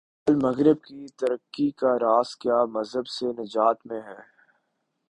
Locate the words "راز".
1.99-2.35